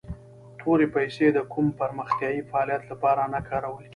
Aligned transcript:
تورې 0.59 0.87
پیسي 0.95 1.27
د 1.33 1.39
کوم 1.51 1.65
پرمختیایي 1.79 2.41
فعالیت 2.49 2.83
لپاره 2.91 3.21
نه 3.33 3.39
کارول 3.49 3.77
کیږي. 3.83 3.89